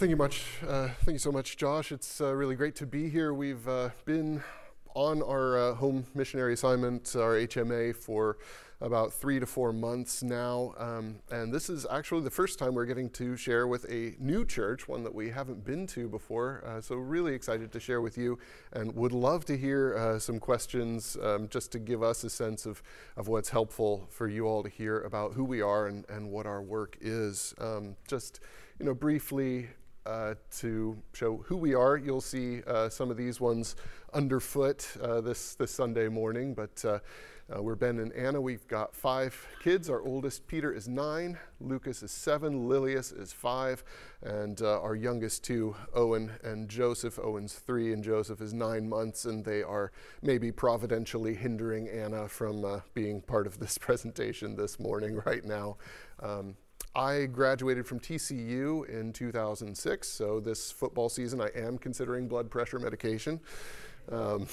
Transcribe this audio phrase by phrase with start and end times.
[0.00, 0.46] Thank you much.
[0.66, 1.92] Uh, thank you so much, Josh.
[1.92, 3.34] It's uh, really great to be here.
[3.34, 4.42] We've uh, been
[4.94, 8.38] on our uh, home missionary assignment, our HMA, for
[8.80, 10.72] about three to four months now.
[10.78, 14.46] Um, and this is actually the first time we're getting to share with a new
[14.46, 16.64] church, one that we haven't been to before.
[16.64, 18.38] Uh, so, really excited to share with you
[18.72, 22.64] and would love to hear uh, some questions um, just to give us a sense
[22.64, 22.82] of,
[23.18, 26.46] of what's helpful for you all to hear about who we are and, and what
[26.46, 27.54] our work is.
[27.58, 28.40] Um, just
[28.80, 29.68] you know, briefly,
[30.06, 31.96] uh, to show who we are.
[31.96, 33.76] You'll see uh, some of these ones
[34.12, 36.98] underfoot uh, this, this Sunday morning, but uh,
[37.54, 38.40] uh, we're Ben and Anna.
[38.40, 39.90] We've got five kids.
[39.90, 43.82] Our oldest, Peter, is nine, Lucas is seven, Lilius is five,
[44.22, 47.18] and our youngest two, Owen and Joseph.
[47.18, 49.90] Owen's three, and Joseph is nine months, and they are
[50.22, 55.76] maybe providentially hindering Anna from being part of this presentation this morning right now.
[56.20, 56.56] Um,
[56.94, 62.80] I graduated from TCU in 2006, so this football season I am considering blood pressure
[62.80, 63.38] medication.
[64.10, 64.48] Um,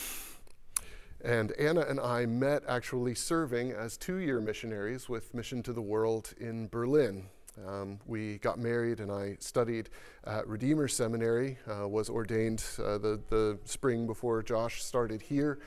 [1.25, 5.81] and Anna and I met actually serving as two year missionaries with Mission to the
[5.81, 7.25] World in Berlin.
[7.67, 9.89] Um, we got married and I studied
[10.25, 15.57] at Redeemer Seminary, uh, was ordained uh, the, the spring before Josh started here.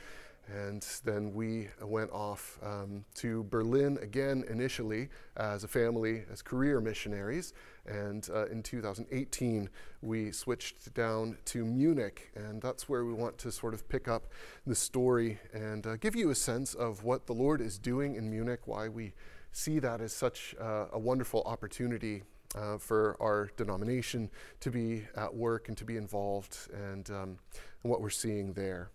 [0.51, 6.81] And then we went off um, to Berlin again initially as a family, as career
[6.81, 7.53] missionaries.
[7.85, 9.69] And uh, in 2018,
[10.01, 12.31] we switched down to Munich.
[12.35, 14.27] And that's where we want to sort of pick up
[14.67, 18.29] the story and uh, give you a sense of what the Lord is doing in
[18.29, 19.13] Munich, why we
[19.53, 22.23] see that as such uh, a wonderful opportunity
[22.55, 27.37] uh, for our denomination to be at work and to be involved and, um,
[27.83, 28.89] and what we're seeing there.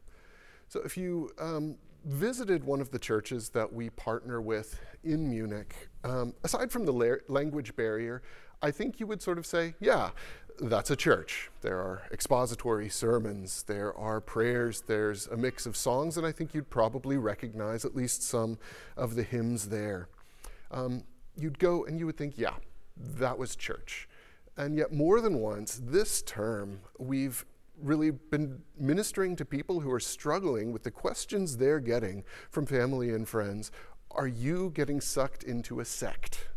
[0.69, 5.89] So if you um, visited one of the churches that we partner with in Munich,
[6.05, 8.23] um, aside from the la- language barrier,
[8.63, 10.11] I think you would sort of say, yeah,
[10.61, 11.51] that's a church.
[11.61, 16.55] There are expository sermons, there are prayers, there's a mix of songs, and I think
[16.55, 18.59] you'd probably recognize at least some
[18.97, 20.09] of the hymns there.
[20.71, 21.05] Um,
[21.37, 22.55] you'd go and you would think, yeah,
[22.97, 24.09] that was church.
[24.57, 27.45] And yet, more than once this term, we've
[27.81, 33.11] really been ministering to people who are struggling with the questions they're getting from family
[33.11, 33.71] and friends.
[34.11, 36.49] Are you getting sucked into a sect?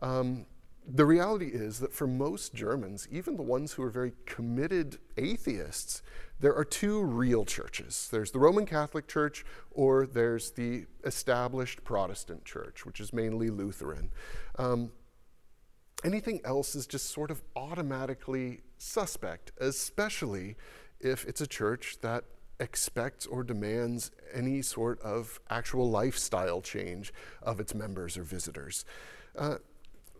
[0.00, 0.46] Um,
[0.86, 6.02] the reality is that for most Germans, even the ones who are very committed atheists,
[6.40, 8.08] there are two real churches.
[8.10, 14.10] There's the Roman Catholic Church, or there's the established Protestant Church, which is mainly Lutheran.
[14.58, 14.92] Um,
[16.02, 20.56] anything else is just sort of automatically suspect, especially
[21.00, 22.24] if it's a church that
[22.60, 27.12] expects or demands any sort of actual lifestyle change
[27.42, 28.84] of its members or visitors.
[29.36, 29.56] Uh,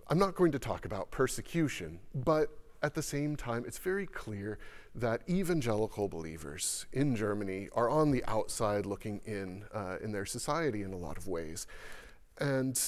[0.08, 2.50] I'm not going to talk about persecution, but
[2.82, 4.58] at the same time, it's very clear
[4.94, 10.82] that evangelical believers in Germany are on the outside looking in uh, in their society
[10.82, 11.66] in a lot of ways.
[12.38, 12.78] And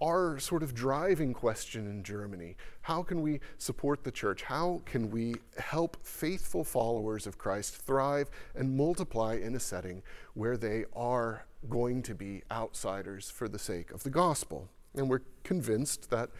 [0.00, 2.56] our sort of driving question in Germany.
[2.82, 4.42] How can we support the church?
[4.42, 10.02] How can we help faithful followers of Christ thrive and multiply in a setting
[10.34, 14.68] where they are going to be outsiders for the sake of the gospel?
[14.94, 16.30] And we're convinced that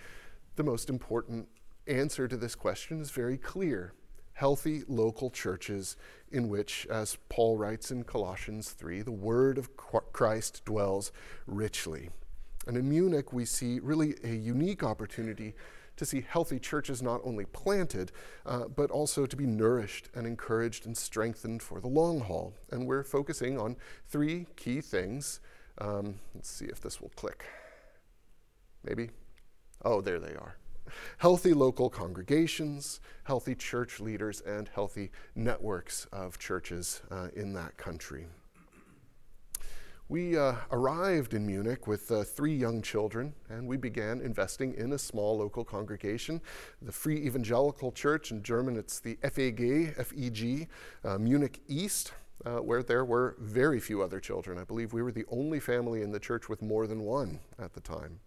[0.56, 1.48] the most important
[1.86, 3.92] answer to this question is very clear
[4.40, 5.98] healthy local churches
[6.32, 11.12] in which, as Paul writes in Colossians 3, the word of Christ dwells
[11.46, 12.08] richly.
[12.70, 15.56] And in Munich, we see really a unique opportunity
[15.96, 18.12] to see healthy churches not only planted,
[18.46, 22.54] uh, but also to be nourished and encouraged and strengthened for the long haul.
[22.70, 23.74] And we're focusing on
[24.06, 25.40] three key things.
[25.78, 27.44] Um, let's see if this will click.
[28.84, 29.10] Maybe?
[29.84, 30.56] Oh, there they are.
[31.18, 38.26] Healthy local congregations, healthy church leaders, and healthy networks of churches uh, in that country.
[40.10, 44.92] We uh, arrived in Munich with uh, three young children, and we began investing in
[44.92, 46.40] a small local congregation,
[46.82, 48.32] the Free Evangelical Church.
[48.32, 50.66] In German, it's the FEG, FEG,
[51.04, 52.12] uh, Munich East,
[52.44, 54.58] uh, where there were very few other children.
[54.58, 57.74] I believe we were the only family in the church with more than one at
[57.74, 58.18] the time.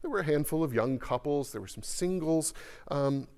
[0.00, 2.54] There were a handful of young couples, there were some singles.
[2.88, 3.28] Um,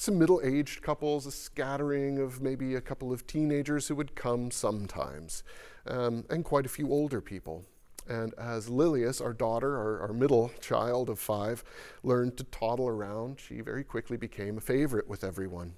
[0.00, 4.52] some middle aged couples, a scattering of maybe a couple of teenagers who would come
[4.52, 5.42] sometimes
[5.88, 7.64] um, and quite a few older people.
[8.08, 11.62] And as Lilius, our daughter, our, our, middle child of five,
[12.02, 15.74] learned to toddle around, she very quickly became a favorite with everyone.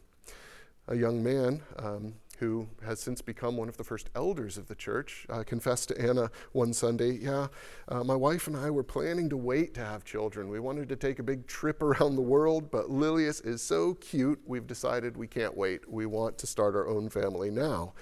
[0.86, 4.74] A young man um, who has since become one of the first elders of the
[4.74, 7.48] church, uh, confessed to Anna one Sunday, Yeah,
[7.88, 10.48] uh, my wife and I were planning to wait to have children.
[10.48, 14.40] We wanted to take a big trip around the world, but Lilius is so cute,
[14.46, 15.90] we've decided we can't wait.
[15.90, 17.92] We want to start our own family now.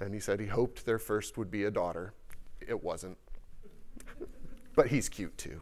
[0.00, 2.14] And he said he hoped their first would be a daughter.
[2.60, 3.18] It wasn't.
[4.74, 5.60] but he's cute too.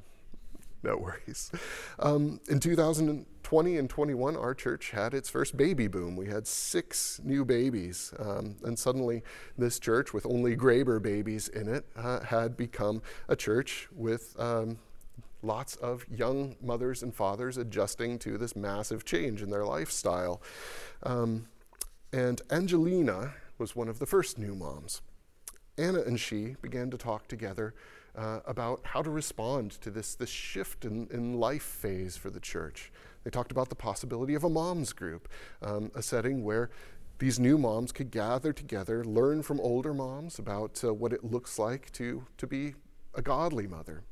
[0.82, 1.52] No worries.
[1.98, 6.16] Um, in 2020 and 21, our church had its first baby boom.
[6.16, 8.12] We had six new babies.
[8.18, 9.22] Um, and suddenly,
[9.56, 14.78] this church, with only Graber babies in it, uh, had become a church with um,
[15.42, 20.42] lots of young mothers and fathers adjusting to this massive change in their lifestyle.
[21.04, 21.46] Um,
[22.12, 25.02] and Angelina was one of the first new moms.
[25.78, 27.74] Anna and she began to talk together
[28.16, 32.40] uh, about how to respond to this, this shift in, in life phase for the
[32.40, 32.90] church.
[33.22, 35.28] They talked about the possibility of a moms group,
[35.62, 36.70] um, a setting where
[37.20, 41.56] these new moms could gather together, learn from older moms about uh, what it looks
[41.56, 42.74] like to, to be
[43.14, 44.02] a godly mother.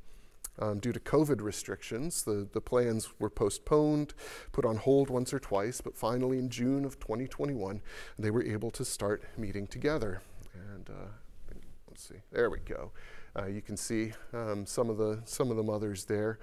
[0.59, 4.13] Um, due to COVID restrictions, the, the plans were postponed,
[4.53, 7.81] put on hold once or twice, but finally in June of 2021,
[8.19, 10.21] they were able to start meeting together.
[10.75, 11.55] And uh,
[11.89, 12.93] let's see, there we go.
[13.39, 16.41] Uh, you can see um, some of the some of the mothers there.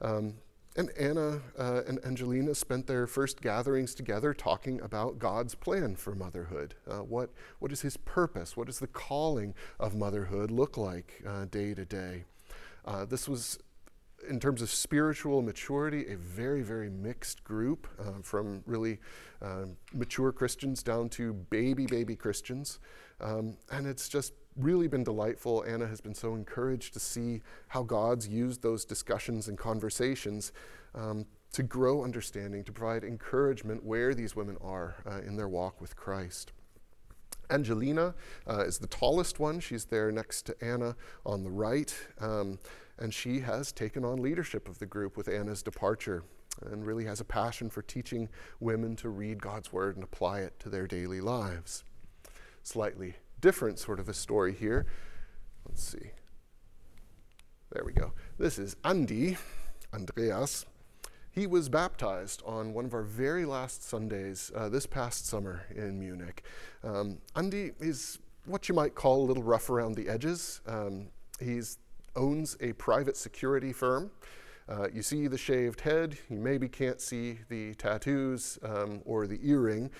[0.00, 0.34] Um,
[0.76, 6.14] and Anna uh, and Angelina spent their first gatherings together talking about God's plan for
[6.14, 6.76] motherhood.
[6.88, 8.56] Uh, what, what is His purpose?
[8.56, 12.24] What does the calling of motherhood look like uh, day to day?
[12.88, 13.58] Uh, this was,
[14.30, 18.98] in terms of spiritual maturity, a very, very mixed group uh, from really
[19.92, 22.78] mature Christians down to baby, baby Christians.
[23.20, 25.64] Um, and it's just really been delightful.
[25.64, 30.52] Anna has been so encouraged to see how God's used those discussions and conversations
[30.94, 35.80] um, to grow understanding, to provide encouragement where these women are uh, in their walk
[35.80, 36.52] with Christ.
[37.50, 38.14] Angelina
[38.48, 39.60] uh, is the tallest one.
[39.60, 41.96] She's there next to Anna on the right.
[42.20, 42.58] Um,
[42.98, 46.24] and she has taken on leadership of the group with Anna's departure
[46.66, 48.28] and really has a passion for teaching
[48.60, 51.84] women to read God's word and apply it to their daily lives.
[52.62, 54.86] Slightly different sort of a story here.
[55.66, 56.10] Let's see.
[57.72, 58.12] There we go.
[58.38, 59.36] This is Andy,
[59.94, 60.66] Andreas.
[61.30, 65.98] He was baptized on one of our very last Sundays uh, this past summer in
[65.98, 66.42] Munich.
[66.82, 70.60] Um, Andy is what you might call a little rough around the edges.
[70.66, 71.08] Um,
[71.38, 71.60] he
[72.16, 74.10] owns a private security firm.
[74.68, 79.38] Uh, you see the shaved head, you maybe can't see the tattoos um, or the
[79.42, 79.90] earring,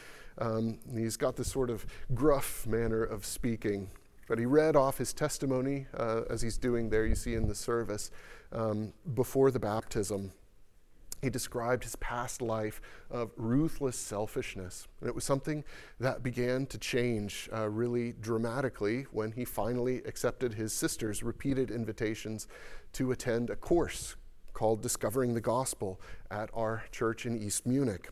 [0.41, 3.91] um, he's got this sort of gruff manner of speaking.
[4.29, 7.55] But he read off his testimony uh, as he's doing there, you see in the
[7.55, 8.11] service,
[8.53, 10.33] um, before the baptism.
[11.21, 12.81] He described his past life
[13.11, 14.87] of ruthless selfishness.
[15.01, 15.65] And it was something
[15.99, 22.47] that began to change uh, really dramatically when he finally accepted his sister's repeated invitations
[22.93, 24.17] to attend a course
[24.53, 26.01] called Discovering the Gospel
[26.31, 28.11] at our church in East Munich.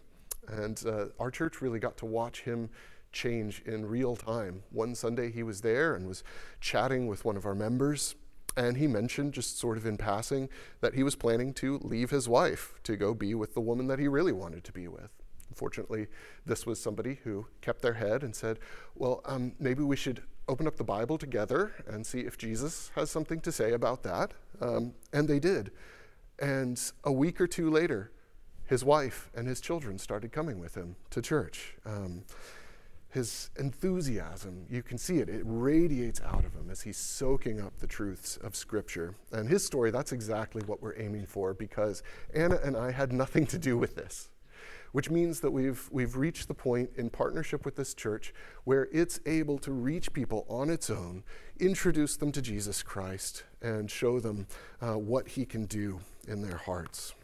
[0.49, 2.71] And uh, our church really got to watch him
[3.13, 4.63] change in real time.
[4.71, 6.23] One Sunday he was there and was
[6.61, 8.15] chatting with one of our members,
[8.57, 10.49] and he mentioned, just sort of in passing,
[10.81, 13.99] that he was planning to leave his wife to go be with the woman that
[13.99, 15.11] he really wanted to be with.
[15.49, 16.07] Unfortunately,
[16.45, 18.59] this was somebody who kept their head and said,
[18.95, 23.11] Well, um, maybe we should open up the Bible together and see if Jesus has
[23.11, 24.33] something to say about that.
[24.61, 25.71] Um, and they did.
[26.39, 28.13] And a week or two later,
[28.67, 31.75] his wife and his children started coming with him to church.
[31.85, 32.25] Um,
[33.09, 37.79] his enthusiasm, you can see it, it radiates out of him as he's soaking up
[37.79, 39.15] the truths of Scripture.
[39.33, 42.03] And his story, that's exactly what we're aiming for because
[42.35, 44.29] Anna and I had nothing to do with this,
[44.93, 48.35] which means that we've, we've reached the point in partnership with this church
[48.65, 51.23] where it's able to reach people on its own,
[51.59, 54.47] introduce them to Jesus Christ, and show them
[54.81, 57.15] uh, what he can do in their hearts.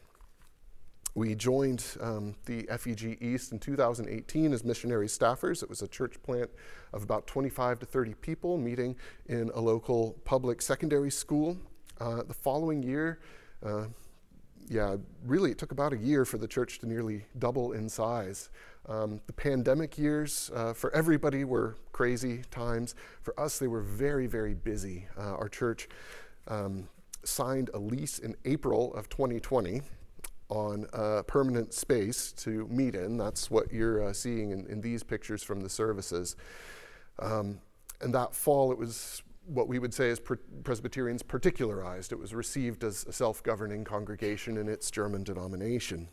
[1.15, 5.63] We joined um, the FEG East in 2018 as missionary staffers.
[5.63, 6.51] It was a church plant
[6.95, 11.59] of about 25 to 30 people meeting in a local public secondary school.
[12.01, 13.21] Uh, the following year,
[13.65, 13.85] uh,
[14.69, 18.49] yeah, really, it took about a year for the church to nearly double in size.
[18.89, 22.95] Um, the pandemic years uh, for everybody were crazy times.
[23.21, 25.07] For us, they were very, very busy.
[25.19, 25.89] Uh, our church
[26.49, 26.89] um,
[27.23, 29.83] signed a lease in April of 2020
[30.53, 33.17] on a permanent space to meet in.
[33.17, 36.37] That's what you're uh, seeing in, in, these pictures from the services.
[37.19, 37.59] Um,
[38.03, 42.13] and that fall, it was what we would say as Presbyterians particularized.
[42.13, 46.09] It was received as a self governing congregation in its German denomination.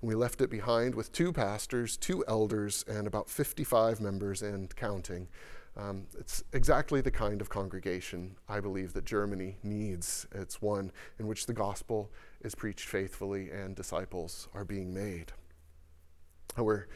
[0.00, 4.74] And we left it behind with two pastors, two elders, and about 55 members and
[4.76, 5.26] counting.
[5.76, 10.26] Um, it's exactly the kind of congregation I believe that Germany needs.
[10.32, 12.10] It's one in which the gospel
[12.42, 15.32] is preached faithfully and disciples are being made.
[16.56, 16.86] And we're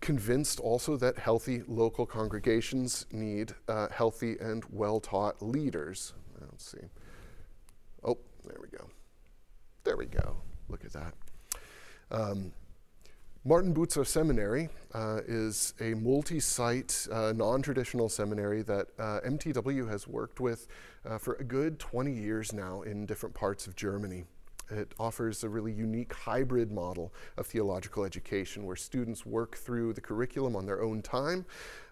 [0.00, 6.12] convinced also that healthy local congregations need uh, healthy and well taught leaders.
[6.40, 6.86] Let's see.
[8.04, 8.88] Oh, there we go.
[9.84, 10.36] There we go.
[10.68, 11.14] Look at that.
[12.10, 12.52] Um,
[13.44, 19.88] Martin Bucer Seminary uh, is a multi site, uh, non traditional seminary that uh, MTW
[19.90, 20.68] has worked with
[21.04, 24.26] uh, for a good 20 years now in different parts of Germany.
[24.70, 30.00] It offers a really unique hybrid model of theological education where students work through the
[30.00, 31.44] curriculum on their own time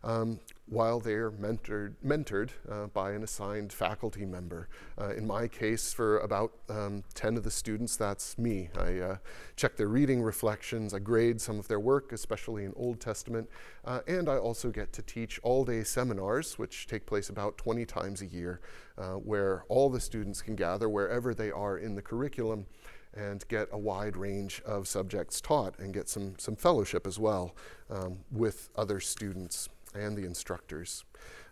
[0.04, 0.38] um,
[0.70, 4.68] while they're mentored, mentored uh, by an assigned faculty member.
[4.98, 8.70] Uh, in my case, for about um, 10 of the students, that's me.
[8.78, 9.16] I uh,
[9.56, 13.50] check their reading reflections, I grade some of their work, especially in Old Testament,
[13.84, 17.84] uh, and I also get to teach all day seminars, which take place about 20
[17.84, 18.60] times a year,
[18.96, 22.66] uh, where all the students can gather wherever they are in the curriculum
[23.12, 27.56] and get a wide range of subjects taught and get some, some fellowship as well
[27.90, 31.04] um, with other students and the instructors.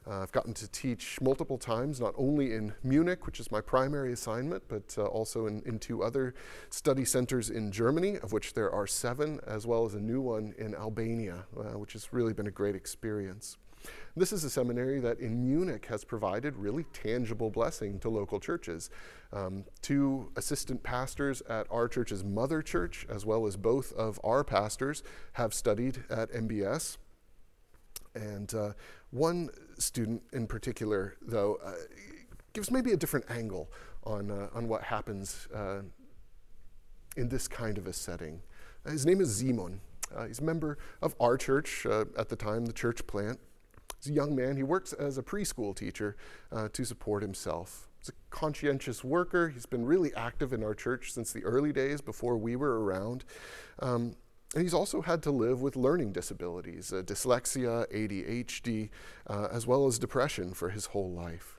[0.07, 4.13] Uh, I've gotten to teach multiple times, not only in Munich, which is my primary
[4.13, 6.35] assignment, but uh, also in, in, two other
[6.71, 10.55] study centers in Germany, of which there are seven, as well as a new one
[10.57, 13.59] in Albania, uh, which has really been a great experience.
[14.17, 18.91] This is a seminary that in Munich has provided really tangible blessing to local churches.
[19.33, 24.43] Um, two assistant pastors at our church's mother church, as well as both of our
[24.43, 25.03] pastors,
[25.35, 26.97] have studied at MBS.
[28.15, 28.73] And uh,
[29.11, 31.73] one student in particular, though, uh,
[32.53, 33.71] gives maybe a different angle
[34.05, 35.83] on, uh, on what happens uh,
[37.17, 38.41] in this kind of a setting.
[38.87, 39.81] his name is Simon.
[40.15, 43.39] Uh, he's a member of our church, uh, at the time, the church plant.
[43.99, 44.57] He's a young man.
[44.57, 46.17] He works as a preschool teacher
[46.73, 47.89] to support himself.
[47.99, 49.49] He's a conscientious worker.
[49.49, 53.25] He's been really active in our church since the early days before we were around.
[53.81, 54.15] Um,
[54.55, 58.89] and he's also had to live with learning disabilities, uh, dyslexia, ADHD,
[59.27, 61.59] uh, as well as depression for his whole life.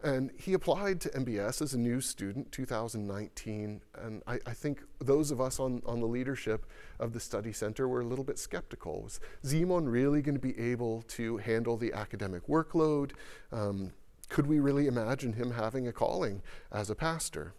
[0.00, 3.80] And he applied to MBS as a new student, 2019.
[4.00, 6.66] And I, I, think those of us on, on the leadership
[7.00, 9.02] of the study center were a little bit skeptical.
[9.02, 13.10] Was Simon really going to be able to handle the academic workload?
[13.50, 13.90] Um,
[14.28, 17.54] could we really imagine him having a calling as a pastor?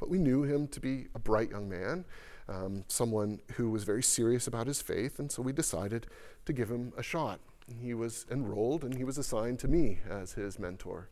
[0.00, 2.04] But we knew him to be a bright young man
[2.50, 6.06] um, someone who was very serious about his faith, and so we decided
[6.46, 7.40] to give him a shot.
[7.80, 11.08] He was enrolled and he was assigned to me as his mentor.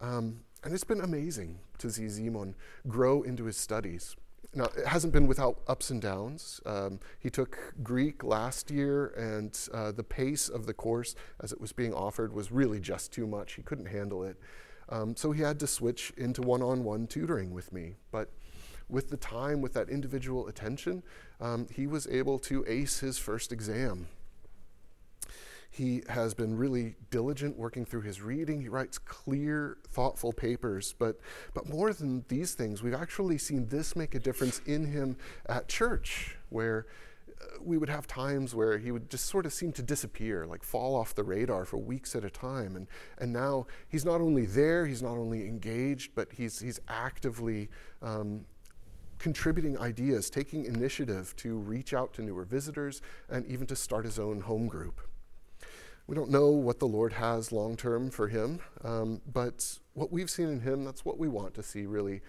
[0.00, 2.56] Um, and it's been amazing to see Simon
[2.88, 4.16] grow into his studies.
[4.56, 6.60] Now, it hasn't been without ups and downs.
[6.66, 11.60] Um, he took Greek last year, and uh, the pace of the course as it
[11.60, 13.54] was being offered was really just too much.
[13.54, 14.36] He couldn't handle it.
[14.88, 17.94] Um, so he had to switch into one on one tutoring with me.
[18.10, 18.30] But
[18.88, 21.02] with the time, with that individual attention,
[21.40, 24.08] um, he was able to ace his first exam.
[25.70, 28.60] He has been really diligent working through his reading.
[28.60, 30.94] He writes clear, thoughtful papers.
[30.96, 31.18] But,
[31.52, 35.68] but more than these things, we've actually seen this make a difference in him at
[35.68, 36.86] church, where
[37.60, 40.94] we would have times where he would just sort of seem to disappear, like fall
[40.96, 42.76] off the radar for weeks at a time.
[42.76, 42.86] And,
[43.18, 47.68] and now he's not only there, he's not only engaged, but he's, he's actively
[48.02, 48.44] um,
[49.18, 54.18] contributing ideas, taking initiative to reach out to newer visitors, and even to start his
[54.18, 55.00] own home group.
[56.06, 60.28] We don't know what the Lord has long term for him, um, but what we've
[60.28, 62.20] seen in him, that's what we want to see really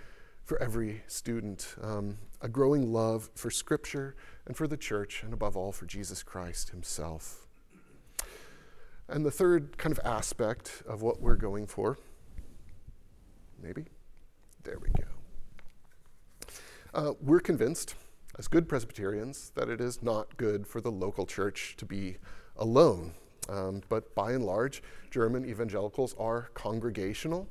[0.45, 4.15] for every student um, a growing love for Scripture
[4.45, 7.47] and for the church, and above all, for Jesus Christ himself.
[9.07, 11.97] And the third kind of aspect of what we're going for,
[13.61, 13.85] maybe,
[14.63, 15.05] there we go.
[16.93, 17.95] Uh, we're convinced,
[18.39, 22.17] as good Presbyterians, that it is not good for the local church to be
[22.57, 23.13] alone.
[23.47, 27.47] Um, but by and large, German evangelicals are congregational,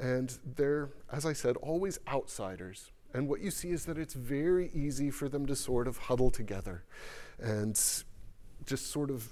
[0.00, 2.92] and they're, as I said, always outsiders.
[3.14, 6.30] And what you see is that it's very easy for them to sort of huddle
[6.30, 6.82] together
[7.38, 7.74] and
[8.66, 9.28] just sort of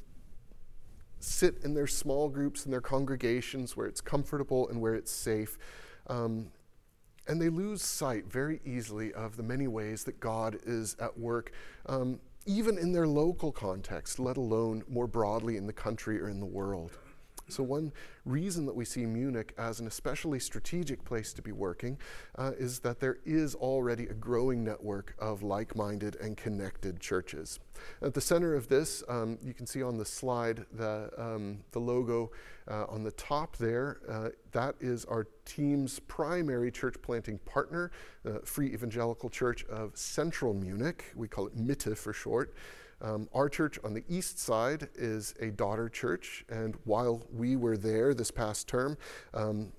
[1.18, 5.58] sit in their small groups in their congregations where it's comfortable and where it's safe.
[6.06, 6.52] Um,
[7.26, 11.52] and they lose sight very easily of the many ways that God is at work,
[11.86, 16.40] um, even in their local context, let alone more broadly in the country or in
[16.40, 16.98] the world.
[17.48, 17.92] So, one
[18.24, 21.98] reason that we see Munich as an especially strategic place to be working
[22.36, 27.58] uh, is that there is already a growing network of like minded and connected churches.
[28.00, 31.80] At the center of this, um, you can see on the slide the, um, the
[31.80, 32.30] logo
[32.68, 33.98] uh, on the top there.
[34.08, 37.90] Uh, that is our team's primary church planting partner,
[38.26, 41.12] uh, Free Evangelical Church of Central Munich.
[41.16, 42.54] We call it Mitte for short.
[43.02, 47.76] Um, our church on the east side is a daughter church, and while we were
[47.76, 48.96] there this past term,
[49.34, 49.72] um,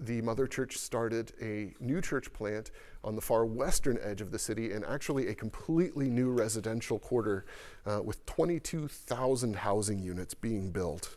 [0.00, 2.70] the mother church started a new church plant
[3.02, 7.44] on the far western edge of the city and actually a completely new residential quarter
[7.84, 11.16] uh, with 22,000 housing units being built.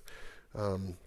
[0.55, 0.97] Um,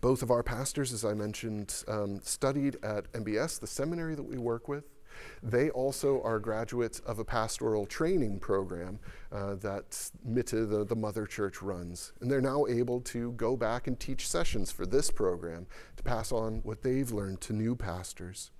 [0.00, 4.36] both of our pastors, as I mentioned, um, studied at MBS, the seminary that we
[4.36, 4.95] work with.
[5.42, 8.98] They also are graduates of a pastoral training program
[9.32, 12.12] uh, that Mitte, the, the mother church, runs.
[12.20, 16.32] And they're now able to go back and teach sessions for this program to pass
[16.32, 18.50] on what they've learned to new pastors.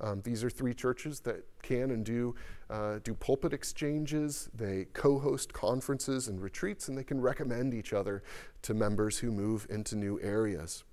[0.00, 2.34] Um, these are three churches that can and do
[2.70, 4.48] uh, do pulpit exchanges.
[4.54, 8.22] They co-host conferences and retreats, and they can recommend each other
[8.62, 10.84] to members who move into new areas.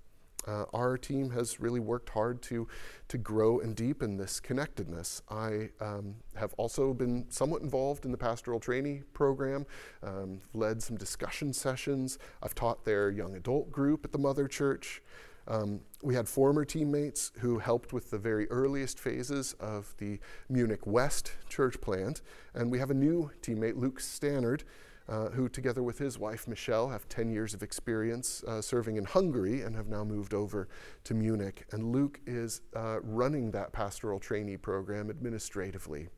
[0.48, 2.67] Uh, our team has really worked hard to,
[3.08, 5.22] to grow and deepen this connectedness.
[5.29, 9.65] I um, have also been somewhat involved in the pastoral trainee program,
[10.01, 12.17] um, led some discussion sessions.
[12.41, 15.01] I've taught their young adult group at the Mother Church.
[15.48, 20.86] Um, we had former teammates who helped with the very earliest phases of the Munich
[20.86, 22.22] West church plant,
[22.53, 24.63] and we have a new teammate, Luke Stannard,
[25.09, 29.05] uh, who, together with his wife Michelle, have 10 years of experience uh, serving in
[29.05, 30.69] Hungary and have now moved over
[31.05, 31.65] to Munich.
[31.71, 36.09] And Luke is uh, running that pastoral trainee program administratively.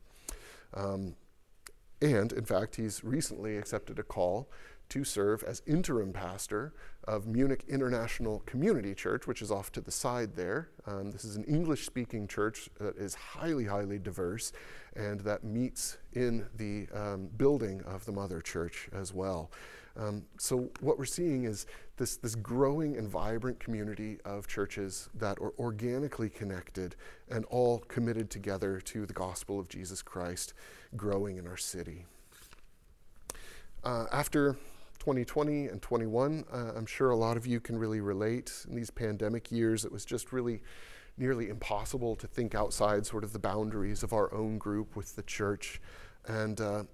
[0.74, 1.16] Um,
[2.02, 4.50] and in fact, he's recently accepted a call
[4.92, 9.90] to serve as interim pastor of Munich International Community Church, which is off to the
[9.90, 10.68] side there.
[10.86, 14.52] Um, this is an English speaking church that is highly, highly diverse
[14.94, 19.50] and that meets in the um, building of the mother church as well.
[19.96, 25.38] Um, so, what we're seeing is this, this growing and vibrant community of churches that
[25.38, 26.96] are organically connected
[27.30, 30.52] and all committed together to the gospel of Jesus Christ
[30.96, 32.04] growing in our city.
[33.84, 34.56] Uh, after
[35.02, 38.64] 2020 and 21, uh, I'm sure a lot of you can really relate.
[38.68, 40.62] In these pandemic years, it was just really
[41.18, 45.24] nearly impossible to think outside sort of the boundaries of our own group with the
[45.24, 45.80] church.
[46.28, 46.84] And uh,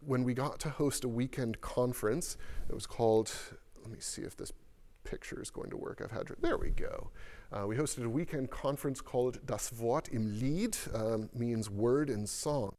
[0.00, 2.36] when we got to host a weekend conference,
[2.68, 3.30] it was called,
[3.82, 4.52] let me see if this
[5.04, 6.00] picture is going to work.
[6.02, 7.10] I've had, there we go.
[7.52, 12.26] Uh, we hosted a weekend conference called Das Wort im Lied, um, means word in
[12.26, 12.74] song.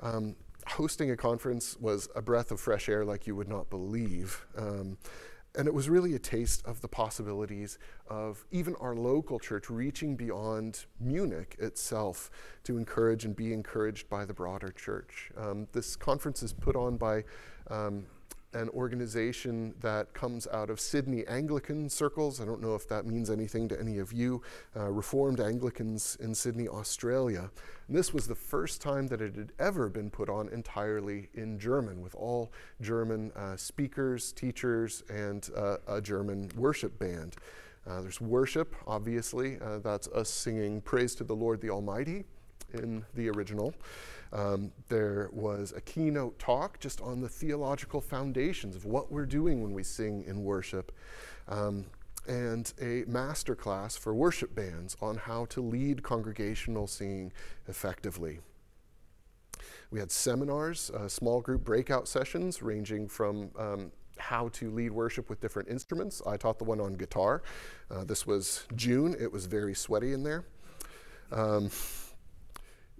[0.00, 0.36] Um,
[0.70, 4.46] hosting a conference was a breath of fresh air like you would not believe.
[4.56, 4.98] Um,
[5.54, 7.78] and it was really a taste of the possibilities
[8.08, 12.30] of even our local church reaching beyond Munich itself
[12.64, 15.30] to encourage and be encouraged by the broader church.
[15.36, 17.24] Um, this conference is put on by
[17.70, 18.06] um,
[18.54, 22.40] an organization that comes out of Sydney Anglican circles.
[22.40, 24.42] I don't know if that means anything to any of you,
[24.76, 27.50] uh, Reformed Anglicans in Sydney, Australia.
[27.86, 31.58] And this was the first time that it had ever been put on entirely in
[31.58, 37.36] German, with all German uh, speakers, teachers, and uh, a German worship band.
[37.86, 42.24] Uh, there's worship, obviously, uh, that's us singing Praise to the Lord the Almighty
[42.74, 43.74] in the original.
[44.32, 49.62] Um, there was a keynote talk just on the theological foundations of what we're doing
[49.62, 50.92] when we sing in worship,
[51.48, 51.86] um,
[52.26, 57.32] and a master class for worship bands on how to lead congregational singing
[57.68, 58.40] effectively.
[59.90, 65.30] We had seminars, uh, small group breakout sessions ranging from um, how to lead worship
[65.30, 66.20] with different instruments.
[66.26, 67.42] I taught the one on guitar.
[67.90, 70.44] Uh, this was June, it was very sweaty in there.
[71.32, 71.70] Um,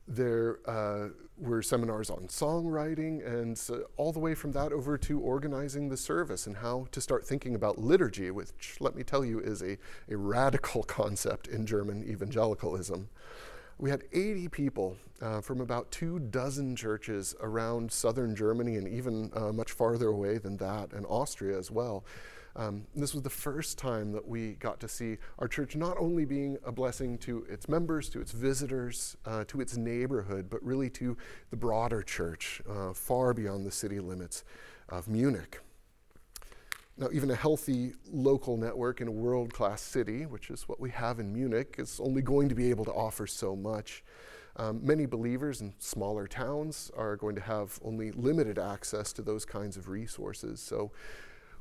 [0.09, 5.21] there uh, were seminars on songwriting, and uh, all the way from that over to
[5.21, 9.39] organizing the service and how to start thinking about liturgy, which, let me tell you,
[9.39, 9.77] is a,
[10.09, 13.09] a radical concept in German evangelicalism.
[13.79, 19.31] We had 80 people uh, from about two dozen churches around southern Germany and even
[19.35, 22.05] uh, much farther away than that, and Austria as well.
[22.59, 26.25] Um, this was the first time that we got to see our church not only
[26.25, 30.91] being a blessing to its members, to its visitors, uh, to its neighborhood, but really
[30.91, 31.17] to
[31.51, 34.43] the broader church, uh, far beyond the city limits
[34.89, 35.61] of Munich.
[36.97, 40.91] Now, even a healthy local network in a world class city, which is what we
[40.91, 44.03] have in Munich, is only going to be able to offer so much.
[44.57, 49.45] Um, many believers in smaller towns are going to have only limited access to those
[49.45, 50.61] kinds of resources.
[50.61, 50.91] So,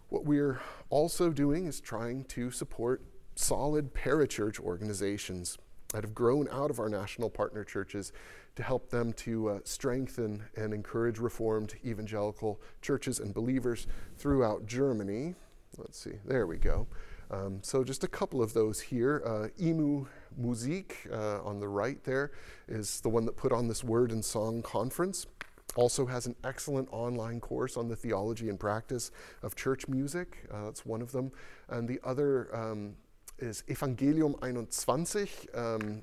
[0.10, 3.02] What we're also doing is trying to support
[3.36, 5.58] solid parachurch organizations
[5.94, 8.12] that have grown out of our national partner churches
[8.56, 15.36] to help them to uh, strengthen and encourage Reformed evangelical churches and believers throughout Germany.
[15.78, 16.88] Let's see, there we go.
[17.30, 19.22] Um, so, just a couple of those here.
[19.26, 20.06] Uh, Emu
[20.38, 22.32] Musik uh, on the right there
[22.70, 25.28] is the one that put on this Word and Song conference.
[25.76, 29.12] Also has an excellent online course on the theology and practice
[29.44, 30.48] of church music.
[30.52, 31.32] Uh, that's one of them.
[31.70, 32.96] And the other um,
[33.38, 36.02] is Evangelium 21, um,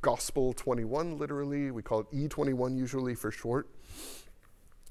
[0.00, 1.70] Gospel 21, literally.
[1.70, 3.68] We call it E21 usually for short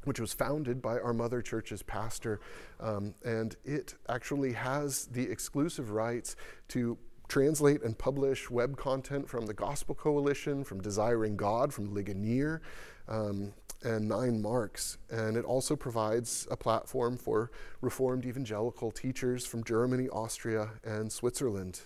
[0.07, 2.39] which was founded by our mother church's pastor.
[2.79, 6.37] Um, and it actually has the exclusive rights
[6.69, 12.61] to translate and publish web content from the Gospel Coalition, from Desiring God, from Ligonier,
[13.09, 14.97] um, and Nine Marks.
[15.09, 21.81] And it also provides a platform for Reformed evangelical teachers from Germany, Austria, and Switzerland.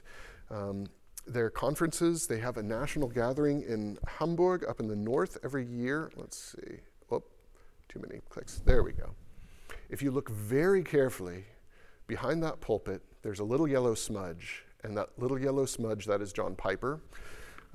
[0.49, 0.88] Um,
[1.27, 6.12] their conferences, they have a national gathering in Hamburg up in the north every year.
[6.15, 6.77] Let's see.
[7.12, 7.23] Oh,
[7.88, 8.60] too many clicks.
[8.65, 9.12] There we go.
[9.89, 11.45] If you look very carefully,
[12.08, 14.63] behind that pulpit, there's a little yellow smudge.
[14.84, 17.01] And that little yellow smudge, that is John Piper.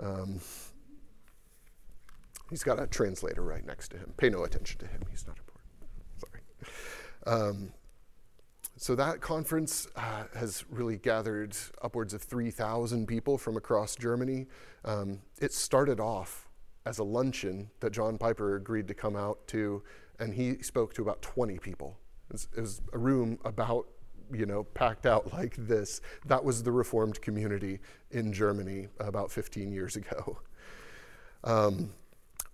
[0.00, 0.40] Um,
[2.51, 4.13] he's got a translator right next to him.
[4.17, 5.67] Pay no attention to him, he's not important.
[6.19, 6.43] Sorry.
[7.27, 7.73] Um,
[8.79, 14.47] so that conference uh, has really gathered upwards of 3,000 people from across Germany.
[14.85, 16.47] Um, it started off
[16.85, 19.83] as a luncheon that John Piper agreed to come out to,
[20.21, 21.99] and he spoke to about 20 people.
[22.29, 23.87] It was, it was a room about,
[24.33, 26.03] you know, packed out like this.
[26.27, 27.81] That was the Reformed community
[28.11, 30.39] in Germany about 15 years ago.
[31.45, 31.93] Um,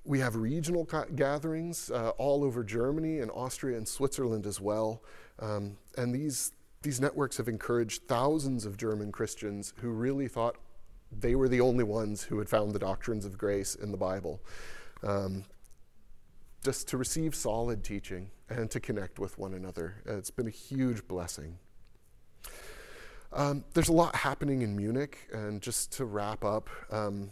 [0.04, 5.02] we have regional gatherings uh, all over Germany and Austria and Switzerland as well.
[5.38, 10.56] Um, and these, these networks have encouraged thousands of German Christians who really thought
[11.20, 14.40] they were the only ones who had found the doctrines of grace in the Bible.
[15.02, 15.44] Um,
[16.64, 19.96] just to receive solid teaching and to connect with one another.
[20.06, 21.58] It's been a huge blessing.
[23.32, 27.30] Um, there's a lot happening in Munich, and just to wrap up, um,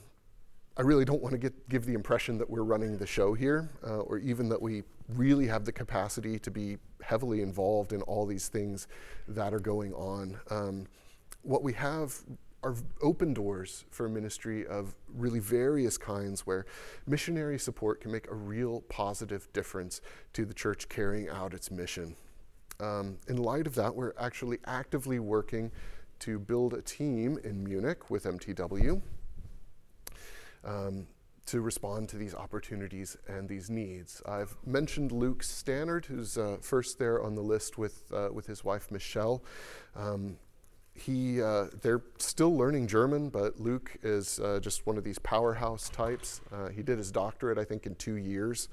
[0.81, 3.99] I really don't want to give the impression that we're running the show here, uh,
[3.99, 8.49] or even that we really have the capacity to be heavily involved in all these
[8.49, 8.89] things
[9.29, 10.41] that are going on.
[10.49, 10.87] Um,
[11.43, 12.15] what we have
[12.63, 16.65] are open doors for ministry of really various kinds where
[17.07, 20.01] missionary support can make a real positive difference
[20.33, 22.17] to the church carrying out its mission.
[22.81, 25.73] Um, in light of that, we're actually actively working
[26.21, 29.03] to build a team in Munich with MTW
[30.65, 31.07] um,
[31.47, 34.23] to respond to these opportunities and these needs.
[34.27, 38.65] I've mentioned Luke Stannard, who's uh, first there on the list with, uh, with his
[38.65, 39.43] wife Michelle.
[39.97, 40.37] Um,
[40.95, 45.89] he, uh, they're still learning German, but Luke is uh, just one of these powerhouse
[45.89, 46.41] types.
[46.53, 48.69] Uh, he did his doctorate, I think, in two years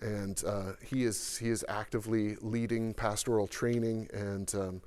[0.00, 4.82] and uh, he is he is actively leading pastoral training and um,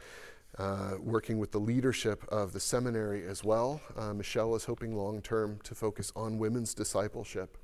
[0.57, 3.81] uh, working with the leadership of the seminary as well.
[3.97, 7.57] Uh, Michelle is hoping long term to focus on women's discipleship.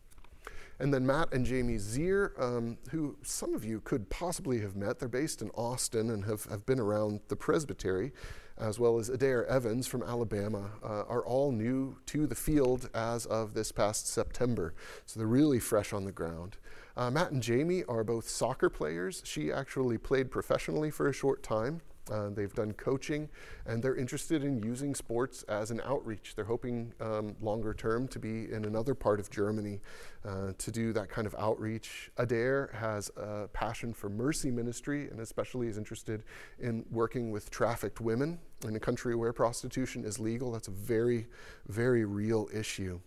[0.80, 5.00] And then Matt and Jamie Zier, um, who some of you could possibly have met.
[5.00, 8.12] They're based in Austin and have, have been around the presbytery,
[8.60, 13.26] as well as Adair Evans from Alabama, uh, are all new to the field as
[13.26, 14.76] of this past September.
[15.08, 16.58] So they're really fresh on the ground.
[16.96, 19.24] Uh, Matt and Jamie are both soccer players.
[19.26, 21.82] She actually played professionally for a short time.
[22.12, 23.30] Uh, they've done coaching
[23.66, 26.34] and they're interested in using sports as an outreach.
[26.36, 29.82] They're hoping um, longer term to be in another part of Germany
[30.26, 32.12] uh, to do that kind of outreach.
[32.18, 36.24] Adair has a passion for mercy ministry and especially is interested
[36.60, 40.52] in working with trafficked women in a country where prostitution is legal.
[40.52, 41.28] That's a very,
[41.68, 43.00] very real issue.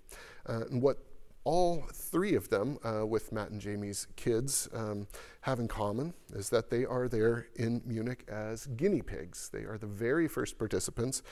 [0.47, 0.99] Uh, and what
[1.44, 5.07] all three of them, uh, with Matt and Jamie's kids, um,
[5.42, 9.48] have in common is that they are there in Munich as guinea pigs.
[9.53, 11.22] They are the very first participants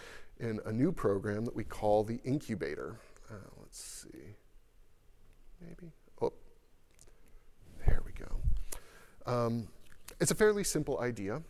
[0.40, 2.96] in a new program that we call the Incubator.
[3.30, 4.36] Uh, let's see.
[5.60, 5.92] Maybe.
[6.22, 6.32] Oh,
[7.86, 8.36] there we go.
[9.26, 9.68] Um,
[10.20, 11.42] it's a fairly simple idea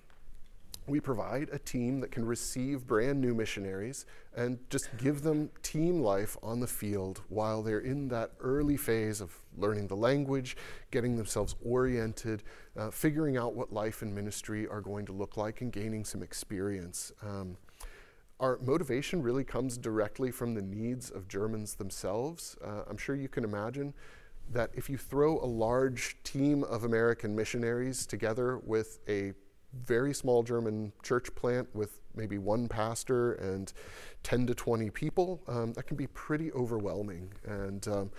[0.89, 6.01] we provide a team that can receive brand new missionaries and just give them team
[6.01, 10.57] life on the field while they're in that early phase of learning the language,
[10.91, 12.43] getting themselves oriented,
[12.77, 16.23] uh, figuring out what life and ministry are going to look like, and gaining some
[16.23, 17.13] experience.
[17.23, 17.57] Um,
[18.41, 22.57] our motivation really comes directly from the needs of Germans themselves.
[22.65, 23.95] Uh, I'm sure you can imagine
[24.51, 29.35] that if you throw a large team of American missionaries together with a
[29.73, 33.73] very small German church plant with maybe one pastor and
[34.23, 37.33] 10 to 20 people, um, that can be pretty overwhelming.
[37.45, 38.11] And um,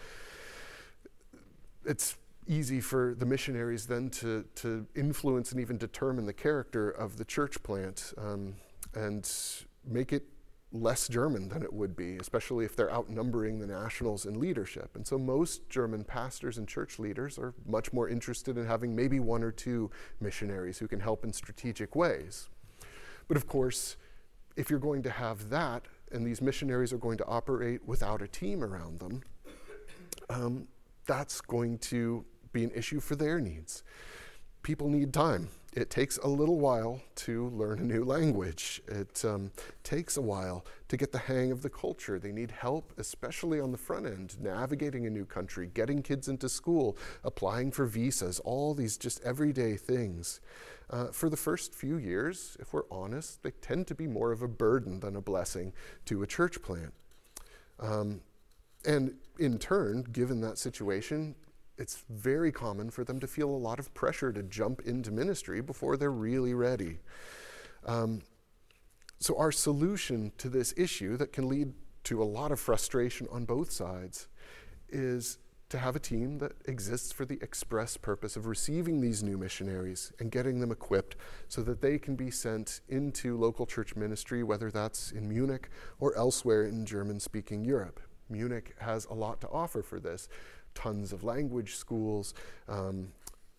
[1.86, 7.18] it's easy for the missionaries then to, to influence and even determine the character of
[7.18, 8.56] the church plant um,
[8.96, 9.30] and
[9.86, 10.24] make it
[10.72, 14.96] less German than it would be, especially if they're outnumbering the nationals in leadership.
[14.96, 19.20] And so most German pastors and church leaders are much more interested in having maybe
[19.20, 22.50] one or two missionaries who can help in strategic ways.
[23.28, 23.98] But of course,
[24.56, 28.28] if you're going to have that, and these missionaries are going to operate without a
[28.28, 29.24] team around them,
[30.30, 30.68] um,
[31.06, 33.84] that's going to be an issue for their needs.
[34.62, 38.82] People need time it takes a little while to learn a new language.
[38.88, 39.52] It um,
[39.84, 42.18] takes a while to get the hang of the culture.
[42.18, 46.50] They need help, especially on the front end, navigating a new country, getting kids into
[46.50, 50.42] school, applying for visas, all these just everyday things.
[50.90, 54.42] Uh, for the first few years, if we're honest, they tend to be more of
[54.42, 55.72] a burden than a blessing
[56.06, 56.94] to a church plant.
[57.80, 58.22] Um,
[58.86, 61.36] and in turn, given that situation,
[61.80, 65.62] it's very common for them to feel a lot of pressure to jump into ministry
[65.62, 67.00] before they're really ready.
[67.86, 68.22] Um,
[69.20, 71.74] so, our solution to this issue that can lead
[72.06, 74.28] to a lot of frustration on both sides
[74.90, 75.38] is
[75.70, 80.12] to have a team that exists for the express purpose of receiving these new missionaries
[80.20, 81.16] and getting them equipped
[81.48, 86.16] so that they can be sent into local church ministry, whether that's in Munich or
[86.18, 88.00] elsewhere in German speaking Europe.
[88.30, 90.28] Munich has a lot to offer for this
[90.76, 92.34] tons of language schools.
[92.68, 93.10] Um,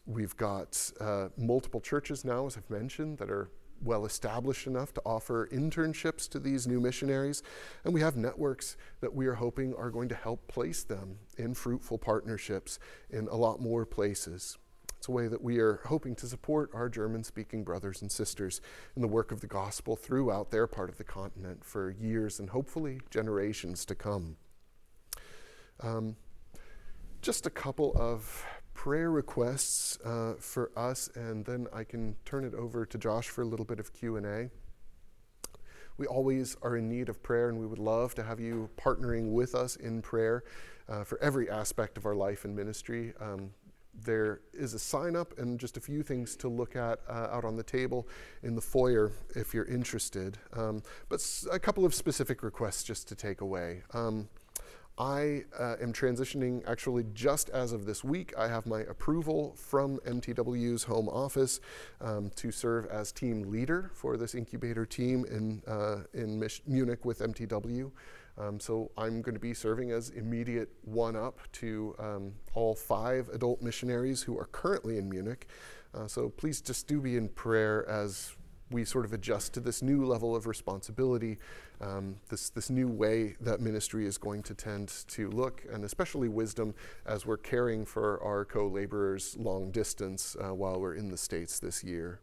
[0.06, 3.48] we've got uh, multiple churches now, as I've mentioned, that are
[3.82, 7.42] well established enough to offer internships to these new missionaries.
[7.84, 11.54] And we have networks that we are hoping are going to help place them in
[11.54, 12.78] fruitful partnerships
[13.10, 14.58] in a lot more places.
[14.98, 18.60] It's a way that we are hoping to support our German speaking brothers and sisters
[18.94, 22.50] in the work of the gospel throughout their part of the continent for years and
[22.50, 24.36] hopefully generations to come.
[25.82, 26.16] Um,
[27.20, 32.54] just a couple of prayer requests uh, for us, and then I can turn it
[32.54, 34.50] over to Josh for a little bit of Q&A.
[35.98, 39.32] We always are in need of prayer, and we would love to have you partnering
[39.32, 40.44] with us in prayer
[40.88, 43.12] uh, for every aspect of our life and ministry.
[43.20, 43.50] Um,
[44.02, 47.44] there is a sign up and just a few things to look at uh, out
[47.44, 48.08] on the table
[48.42, 50.38] in the foyer if you're interested.
[50.54, 53.82] Um, but s- a couple of specific requests just to take away.
[53.92, 54.28] Um,
[55.00, 58.34] I uh, am transitioning actually just as of this week.
[58.36, 61.58] I have my approval from MTW's home office
[62.02, 67.06] um, to serve as team leader for this incubator team in, uh, in Mich- Munich
[67.06, 67.90] with MTW.
[68.36, 73.30] Um, so I'm going to be serving as immediate one up to um, all five
[73.30, 75.46] adult missionaries who are currently in Munich.
[75.94, 78.36] Uh, so please just do be in prayer as
[78.70, 81.38] we sort of adjust to this new level of responsibility,
[81.80, 86.28] um, this, this new way that ministry is going to tend to look, and especially
[86.28, 86.74] wisdom
[87.06, 91.58] as we're caring for our co laborers long distance uh, while we're in the States
[91.58, 92.20] this year.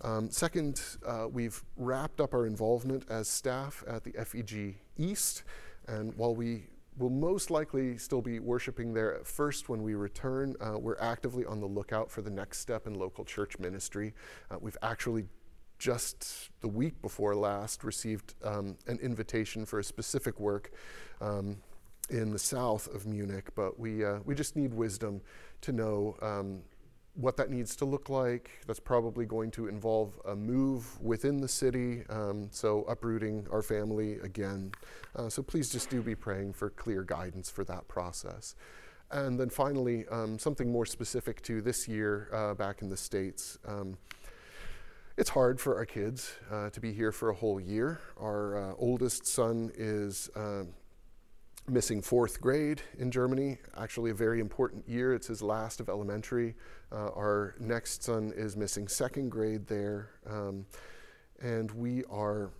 [0.00, 5.44] Um, second, uh, we've wrapped up our involvement as staff at the FEG East,
[5.86, 6.64] and while we
[6.98, 10.54] will most likely still be worshiping there at first when we return.
[10.60, 14.12] Uh, we're actively on the lookout for the next step in local church ministry.
[14.50, 15.24] Uh, we've actually
[15.82, 20.70] just the week before last received um, an invitation for a specific work
[21.20, 21.56] um,
[22.08, 25.20] in the south of Munich, but we, uh, we just need wisdom
[25.60, 26.60] to know um,
[27.14, 28.48] what that needs to look like.
[28.68, 34.20] That's probably going to involve a move within the city, um, so uprooting our family
[34.20, 34.70] again.
[35.16, 38.54] Uh, so please just do be praying for clear guidance for that process.
[39.10, 43.58] And then finally, um, something more specific to this year uh, back in the States.
[45.22, 48.00] It's hard for our kids uh, to be here for a whole year.
[48.20, 50.64] Our uh, oldest son is uh,
[51.68, 55.14] missing fourth grade in Germany, actually, a very important year.
[55.14, 56.56] It's his last of elementary.
[56.90, 60.10] Uh, our next son is missing second grade there.
[60.28, 60.66] Um,
[61.40, 62.50] and we are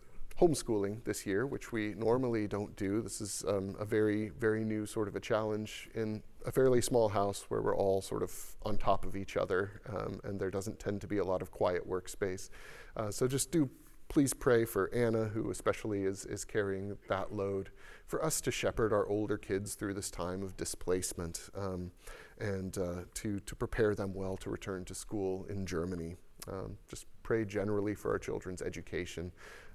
[0.41, 3.03] homeschooling this year, which we normally don't do.
[3.03, 7.09] This is um, a very, very new sort of a challenge in a fairly small
[7.09, 8.33] house where we're all sort of
[8.65, 11.51] on top of each other, um, and there doesn't tend to be a lot of
[11.51, 12.51] quiet workspace.
[12.97, 13.71] Uh, so just do
[14.13, 17.71] please pray for Anna, who especially is, is carrying that load,
[18.07, 21.91] for us to shepherd our older kids through this time of displacement um,
[22.39, 26.17] and uh, to, to prepare them well to return to school in Germany.
[26.47, 29.33] Um, just pray generally for our children's education.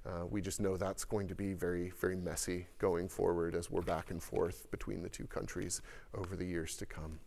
[0.08, 3.82] Uh, we just know that's going to be very, very messy going forward as we're
[3.82, 5.82] back and forth between the two countries
[6.14, 7.18] over the years to come.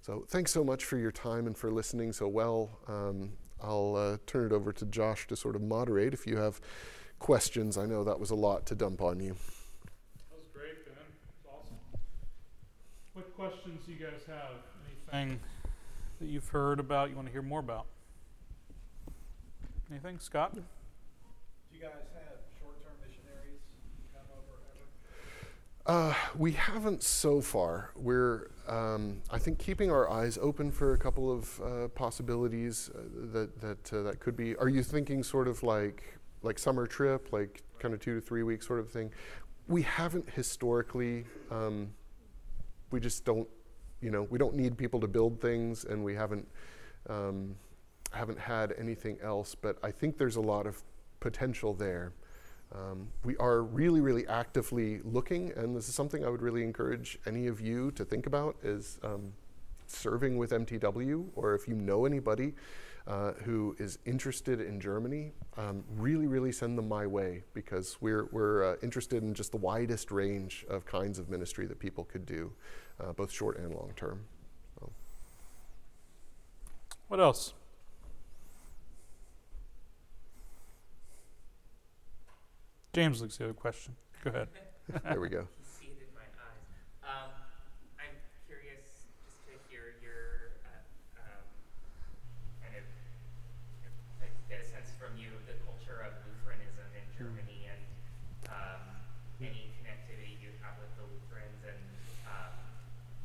[0.00, 2.70] So, thanks so much for your time and for listening so well.
[2.86, 6.14] Um, I'll uh, turn it over to Josh to sort of moderate.
[6.14, 6.60] If you have
[7.18, 9.34] questions, I know that was a lot to dump on you.
[9.34, 10.94] That was great, Ben.
[11.36, 11.76] It's awesome.
[13.12, 14.54] What questions do you guys have?
[15.12, 15.40] Anything
[16.20, 17.86] that you've heard about you want to hear more about?
[19.90, 20.56] Anything, Scott?
[21.80, 23.60] Guys have short-term missionaries
[24.12, 26.10] come over ever?
[26.10, 27.92] Uh, we haven't so far.
[27.96, 32.98] We're, um, I think, keeping our eyes open for a couple of uh, possibilities uh,
[33.32, 34.54] that that uh, that could be.
[34.56, 38.42] Are you thinking sort of like like summer trip, like kind of two to three
[38.42, 39.10] weeks sort of thing?
[39.66, 41.24] We haven't historically.
[41.50, 41.94] Um,
[42.90, 43.48] we just don't,
[44.02, 46.46] you know, we don't need people to build things, and we haven't
[47.08, 47.54] um,
[48.12, 49.54] haven't had anything else.
[49.54, 50.82] But I think there's a lot of
[51.20, 52.12] potential there.
[52.74, 57.18] Um, we are really, really actively looking, and this is something I would really encourage
[57.26, 59.32] any of you to think about: is um,
[59.86, 62.54] serving with MTW, or if you know anybody
[63.06, 68.28] uh, who is interested in Germany, um, really, really send them my way because we're
[68.30, 72.24] we're uh, interested in just the widest range of kinds of ministry that people could
[72.24, 72.52] do,
[73.00, 74.20] uh, both short and long term.
[74.78, 74.92] So.
[77.08, 77.54] What else?
[82.92, 83.94] James looks the other question.
[84.24, 84.48] Go ahead.
[85.04, 85.46] there we go.
[85.62, 86.66] Seated my eyes.
[87.06, 87.30] Um,
[88.02, 88.18] I'm
[88.50, 91.46] curious just to hear your uh, um,
[92.58, 92.82] kind of
[94.18, 97.82] like, get a sense from you the culture of Lutheranism in Germany and
[98.50, 98.82] um,
[99.38, 101.78] any connectivity you have with the Lutherans and
[102.26, 102.58] um,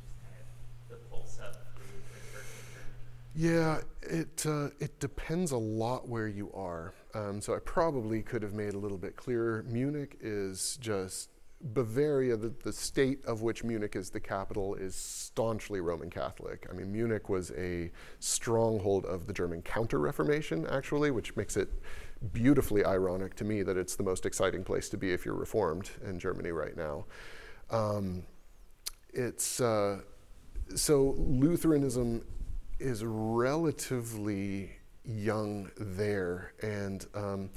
[0.06, 0.46] just kind of
[0.94, 3.02] the pulse of the Lutheran Church in Germany.
[3.34, 3.82] Yeah,
[4.16, 6.94] it uh, it depends a lot where you are.
[7.14, 9.64] Um, so I probably could have made a little bit clearer.
[9.68, 11.30] Munich is just
[11.62, 16.68] Bavaria, the, the state of which Munich is the capital, is staunchly Roman Catholic.
[16.70, 21.70] I mean, Munich was a stronghold of the German Counter Reformation, actually, which makes it
[22.32, 25.90] beautifully ironic to me that it's the most exciting place to be if you're Reformed
[26.06, 27.06] in Germany right now.
[27.70, 28.24] Um,
[29.14, 30.00] it's uh,
[30.76, 32.24] so Lutheranism
[32.80, 34.72] is relatively
[35.04, 37.50] young there, and um,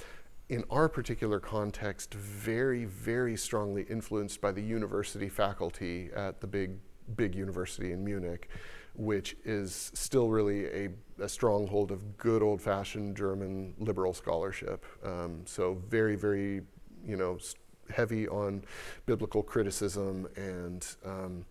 [0.48, 6.78] in our particular context, very, very strongly influenced by the university faculty at the big,
[7.16, 8.48] big university in Munich,
[8.94, 10.88] which is still really a,
[11.20, 14.86] a stronghold of good old fashioned German liberal scholarship.
[15.04, 16.62] Um, so, very, very,
[17.06, 17.38] you know,
[17.90, 18.64] heavy on
[19.06, 21.44] biblical criticism, and um,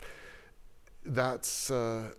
[1.06, 1.70] that's.
[1.70, 2.12] Uh,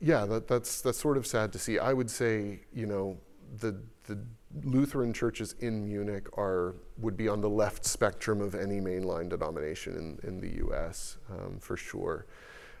[0.00, 1.78] yeah, that, that's that's sort of sad to see.
[1.78, 3.18] I would say, you know,
[3.58, 4.18] the the
[4.62, 9.96] Lutheran churches in Munich are would be on the left spectrum of any mainline denomination
[9.96, 11.18] in, in the U.S.
[11.30, 12.26] Um, for sure.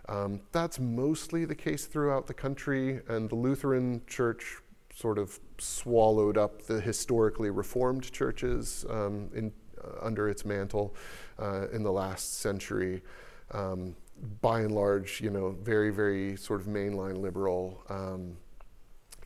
[0.08, 4.58] Um, that's mostly the case throughout the country, and the Lutheran Church
[4.94, 10.94] sort of swallowed up the historically Reformed churches um, in, uh, under its mantle
[11.38, 13.02] uh, in the last century.
[13.50, 13.96] Um,
[14.40, 17.82] by and large, you know, very, very sort of mainline liberal.
[17.88, 18.36] Um,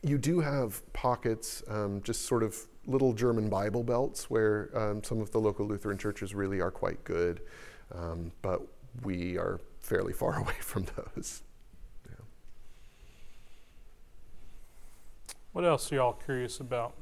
[0.01, 5.21] you do have pockets, um, just sort of little German Bible belts, where um, some
[5.21, 7.41] of the local Lutheran churches really are quite good,
[7.93, 8.61] um, but
[9.03, 11.43] we are fairly far away from those.
[12.07, 12.25] Yeah.
[15.53, 16.93] What else are y'all curious about?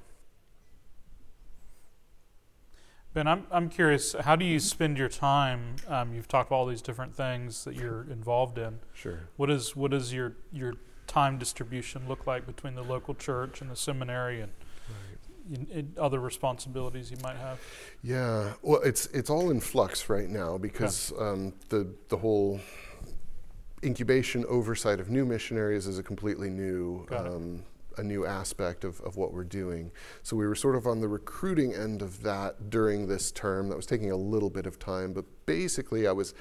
[3.17, 5.77] Ben, I'm, I'm curious, how do you spend your time?
[5.87, 8.77] Um, you've talked about all these different things that you're involved in.
[8.93, 9.21] Sure.
[9.37, 10.75] What is what is your your
[11.07, 14.51] time distribution look like between the local church and the seminary and,
[15.51, 17.59] in, in other responsibilities you might have?
[18.03, 22.59] Yeah, well, it's it's all in flux right now because um, the the whole
[23.83, 27.63] incubation oversight of new missionaries is a completely new um,
[27.97, 29.91] a new aspect of, of what we're doing.
[30.23, 33.69] So we were sort of on the recruiting end of that during this term.
[33.69, 36.33] That was taking a little bit of time, but basically I was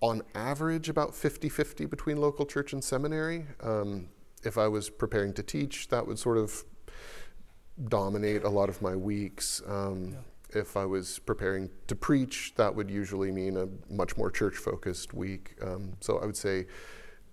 [0.00, 3.46] on average about 50 50 between local church and seminary.
[3.62, 4.08] Um,
[4.42, 6.64] if I was preparing to teach, that would sort of
[7.88, 9.62] dominate a lot of my weeks.
[9.66, 10.16] Um,
[10.50, 15.12] If I was preparing to preach, that would usually mean a much more church focused
[15.12, 15.56] week.
[15.60, 16.66] Um, so I would say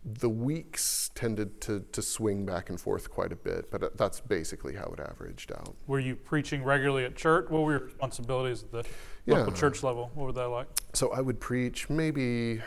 [0.03, 4.19] the weeks tended to, to swing back and forth quite a bit, but uh, that's
[4.19, 5.75] basically how it averaged out.
[5.87, 7.49] Were you preaching regularly at church?
[7.49, 8.83] What were your responsibilities at the
[9.27, 10.09] local church level?
[10.15, 10.67] What were they like?
[10.93, 12.61] So I would preach maybe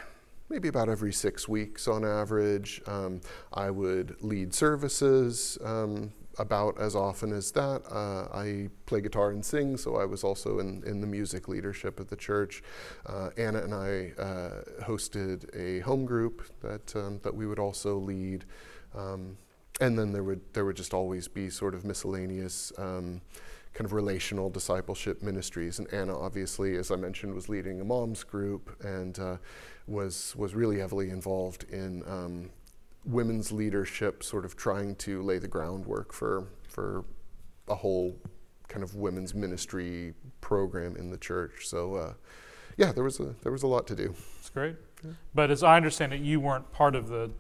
[0.51, 2.81] maybe about every six weeks on average.
[2.87, 3.21] Um,
[3.53, 7.83] I would lead services um, about as often as that.
[7.91, 12.01] Uh, I play guitar and sing, so I was also in, in the music leadership
[12.01, 12.63] of the church.
[13.07, 17.97] Uh, Anna and I uh, hosted a home group that um, that we would also
[17.97, 18.45] lead.
[18.95, 19.37] Um,
[19.81, 23.21] and then there would there would just always be sort of miscellaneous um,
[23.73, 25.79] kind of relational discipleship ministries.
[25.79, 29.37] And Anna, obviously, as I mentioned, was leading a moms group and uh,
[29.87, 32.51] was was really heavily involved in um,
[33.05, 37.05] women's leadership, sort of trying to lay the groundwork for for
[37.69, 38.17] a whole
[38.69, 41.67] kind of women's ministry program in the church.
[41.67, 42.13] So, uh,
[42.77, 44.15] yeah, there was a there was a lot to do.
[44.39, 44.77] It's great.
[45.35, 47.31] But as I understand it, you weren't part of the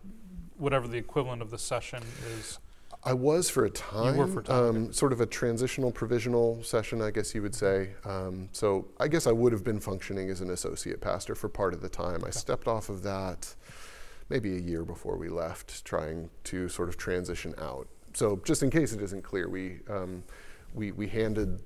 [0.56, 2.02] whatever the equivalent of the session
[2.38, 2.58] is.
[3.06, 4.14] I was for a time.
[4.14, 7.42] You were for a time, um, sort of a transitional provisional session, I guess you
[7.42, 7.90] would say.
[8.04, 11.74] Um, so I guess I would have been functioning as an associate pastor for part
[11.74, 12.24] of the time.
[12.24, 13.54] I stepped off of that
[14.28, 17.88] maybe a year before we left, trying to sort of transition out.
[18.14, 20.24] So just in case it isn't clear, we um,
[20.72, 21.62] we, we handed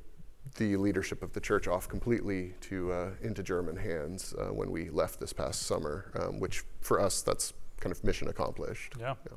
[0.57, 4.91] the leadership of the church off completely to uh, into German hands uh, when we
[4.91, 8.95] left this past summer, um, which for us that's kind of mission accomplished.
[8.99, 9.15] Yeah.
[9.31, 9.37] Yeah.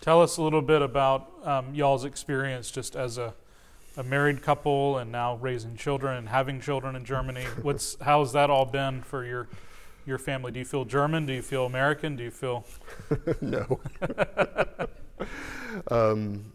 [0.00, 3.34] Tell us a little bit about um, y'all's experience just as a,
[3.96, 7.44] a married couple and now raising children and having children in Germany.
[7.62, 9.48] What's how's that all been for your
[10.08, 10.50] your family?
[10.52, 11.26] Do you feel German?
[11.26, 12.16] Do you feel American?
[12.16, 12.64] Do you feel
[13.40, 13.80] no.
[15.90, 16.52] um,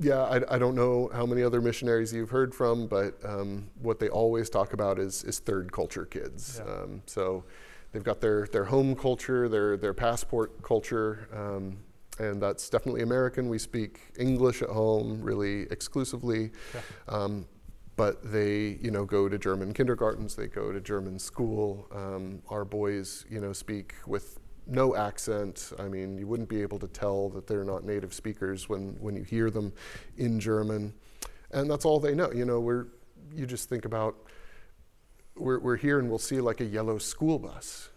[0.00, 3.98] yeah, I, I, don't know how many other missionaries you've heard from, but um, what
[3.98, 6.60] they always talk about is, is third culture kids.
[6.64, 6.72] Yeah.
[6.72, 7.44] Um, so
[7.92, 11.78] they've got their, their home culture, their, their passport culture, um,
[12.20, 13.48] and that's definitely American.
[13.48, 16.52] We speak English at home really exclusively.
[16.74, 16.84] Okay.
[17.98, 20.36] But they, you know, go to German kindergartens.
[20.36, 21.88] They go to German school.
[21.92, 24.38] Um, our boys, you know, speak with
[24.68, 25.72] no accent.
[25.80, 29.16] I mean, you wouldn't be able to tell that they're not native speakers when, when
[29.16, 29.72] you hear them
[30.16, 30.94] in German.
[31.50, 32.30] And that's all they know.
[32.30, 32.86] You know, we're,
[33.34, 34.14] you just think about,
[35.34, 37.88] we're, we're here and we'll see like a yellow school bus.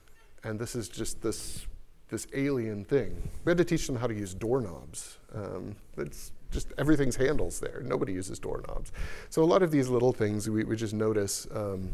[0.44, 1.68] And this is just this,
[2.10, 3.22] this alien thing.
[3.46, 5.20] We had to teach them how to use doorknobs.
[5.36, 7.82] Um, it's just everything's handles there.
[7.86, 8.92] Nobody uses doorknobs.
[9.30, 11.94] So a lot of these little things we, we just notice um,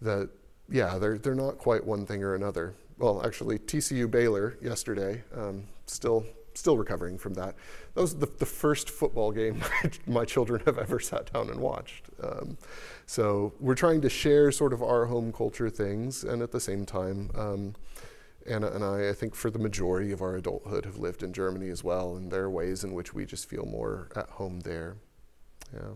[0.00, 0.30] that,
[0.68, 5.64] yeah, they're, they're not quite one thing or another well, actually, TCU Baylor yesterday, um,
[5.86, 7.54] still still recovering from that.
[7.94, 9.62] That was the, the first football game
[10.06, 12.06] my children have ever sat down and watched.
[12.22, 12.58] Um,
[13.06, 16.84] so we're trying to share sort of our home culture things, and at the same
[16.84, 17.74] time, um,
[18.46, 21.68] Anna and I, I think for the majority of our adulthood, have lived in Germany
[21.68, 24.96] as well, and there are ways in which we just feel more at home there.
[25.72, 25.92] Yeah.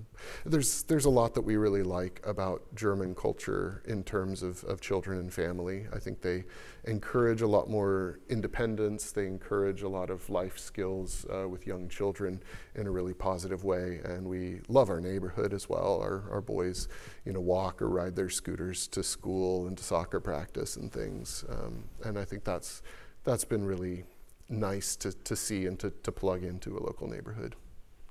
[0.46, 4.80] There's, there's a lot that we really like about German culture in terms of, of
[4.80, 5.86] children and family.
[5.92, 6.44] I think they
[6.84, 9.10] encourage a lot more independence.
[9.10, 12.40] They encourage a lot of life skills uh, with young children
[12.76, 14.00] in a really positive way.
[14.04, 16.00] And we love our neighborhood as well.
[16.00, 16.88] Our, our boys,
[17.24, 21.44] you know, walk or ride their scooters to school and to soccer practice and things.
[21.48, 22.82] Um, and I think that's,
[23.24, 24.04] that's been really
[24.48, 27.56] nice to, to see and to, to plug into a local neighborhood.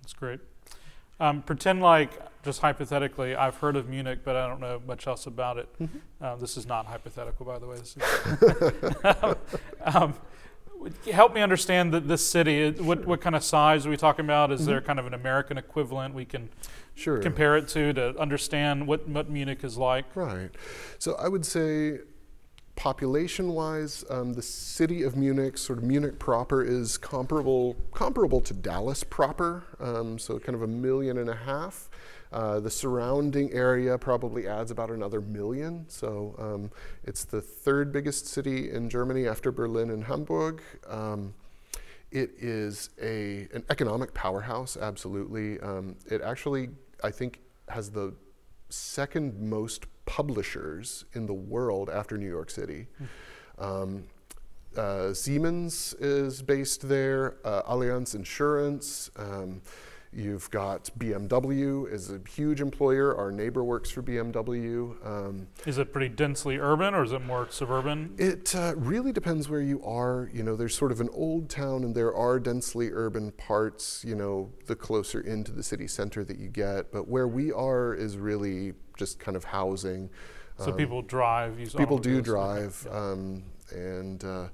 [0.01, 0.41] That's great.
[1.23, 2.11] Um, pretend like,
[2.43, 5.69] just hypothetically, I've heard of Munich, but I don't know much else about it.
[5.81, 5.97] Mm-hmm.
[6.21, 7.77] Uh, this is not hypothetical, by the way.
[7.77, 7.95] Is
[9.95, 10.15] um,
[11.13, 12.71] help me understand the, this city.
[12.71, 14.51] What, what kind of size are we talking about?
[14.51, 14.71] Is mm-hmm.
[14.71, 16.49] there kind of an American equivalent we can
[16.93, 17.19] sure.
[17.19, 20.13] compare it to to understand what, what Munich is like?
[20.13, 20.49] Right.
[20.99, 21.99] So I would say
[22.83, 28.53] population wise, um, the city of Munich, sort of Munich proper, is comparable comparable to
[28.53, 31.89] Dallas proper, um, so kind of a million and a half.
[32.33, 36.69] Uh, the surrounding area probably adds about another million, so um,
[37.05, 40.61] it's the third biggest city in Germany after Berlin and Hamburg.
[40.85, 41.33] Um,
[42.11, 45.57] it is a an economic powerhouse, absolutely.
[45.61, 46.67] Um, it actually,
[47.01, 48.13] I think, has the
[48.73, 52.87] second most publishers in the world after New York City.
[53.59, 54.05] Um,
[54.75, 59.11] uh, Siemens is based there, uh, Allianz Insurance.
[59.15, 59.61] Um,
[60.15, 63.15] you've got BMW is a huge employer.
[63.15, 64.95] Our neighbor works for BMW.
[65.05, 68.15] Um, is it pretty densely urban or is it more suburban?
[68.17, 70.29] It uh, really depends where you are.
[70.33, 74.15] You know, there's sort of an old town and there are densely urban parts, you
[74.15, 76.91] know, the closer into the city center that you get.
[76.91, 80.09] But where we are is really just kind of housing.
[80.57, 81.57] So um, people drive.
[81.77, 82.97] people do drive, yeah.
[82.97, 84.47] um, and uh,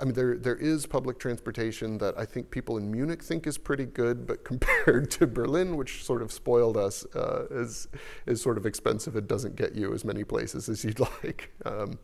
[0.00, 3.58] I mean there there is public transportation that I think people in Munich think is
[3.58, 7.88] pretty good, but compared to Berlin, which sort of spoiled us, uh, is
[8.26, 9.16] is sort of expensive.
[9.16, 11.98] It doesn't get you as many places as you'd like, um,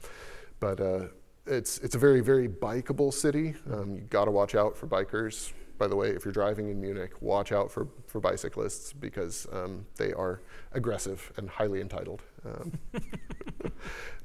[0.59, 0.81] but.
[0.81, 1.07] Uh,
[1.47, 3.57] it's, it's a very, very bikeable city.
[3.73, 6.79] Um, you got to watch out for bikers by the way, if you're driving in
[6.79, 12.21] Munich, watch out for, for bicyclists because um, they are aggressive and highly entitled.
[12.45, 12.73] Um,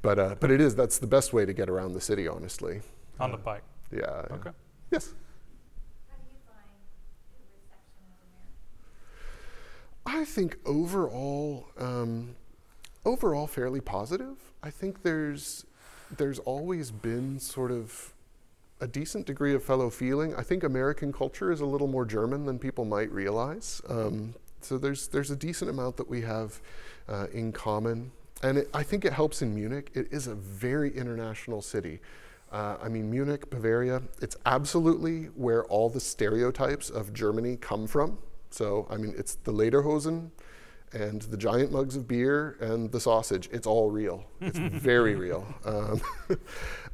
[0.01, 2.81] but, uh, but it is, that's the best way to get around the city, honestly.
[3.19, 3.63] On the bike?
[3.91, 4.25] Yeah.
[4.31, 4.51] Okay.
[4.91, 5.13] Yes?
[6.09, 6.37] How do you
[10.05, 12.35] find I think overall, um,
[13.05, 14.37] overall fairly positive.
[14.61, 15.65] I think there's
[16.17, 18.13] there's always been sort of
[18.81, 20.35] a decent degree of fellow feeling.
[20.35, 23.81] I think American culture is a little more German than people might realize.
[23.89, 26.61] Um, so there's there's a decent amount that we have
[27.07, 28.11] uh, in common,
[28.43, 29.91] and it, I think it helps in Munich.
[29.93, 32.01] It is a very international city.
[32.51, 38.17] Uh, I mean, Munich, Bavaria, it's absolutely where all the stereotypes of Germany come from.
[38.49, 40.31] So, I mean, it's the Lederhosen
[40.93, 43.49] and the giant mugs of beer and the sausage.
[43.51, 44.25] It's all real.
[44.39, 45.45] It's very real.
[45.65, 46.01] Um,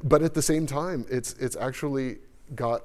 [0.02, 2.18] but at the same time, it's, it's actually
[2.54, 2.84] got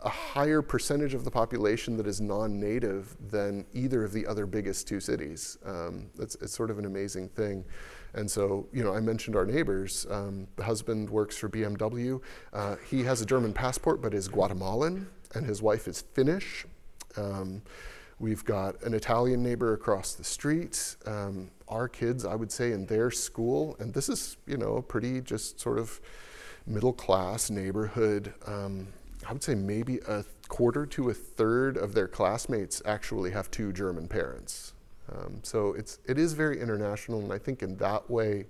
[0.00, 4.86] a higher percentage of the population that is non-native than either of the other biggest
[4.86, 5.56] two cities.
[5.64, 7.64] Um, it's, it's sort of an amazing thing.
[8.14, 10.06] And so, you know, I mentioned our neighbors.
[10.10, 12.20] Um, the husband works for BMW.
[12.52, 16.66] Uh, he has a German passport, but is Guatemalan, and his wife is Finnish.
[17.16, 17.62] Um,
[18.18, 20.96] we've got an Italian neighbor across the street.
[21.06, 24.82] Um, our kids, I would say, in their school, and this is, you know, a
[24.82, 26.00] pretty just sort of
[26.66, 28.32] middle class neighborhood.
[29.26, 33.72] I would say maybe a quarter to a third of their classmates actually have two
[33.72, 34.72] German parents.
[35.12, 38.46] Um, so it's it is very international, and I think in that way,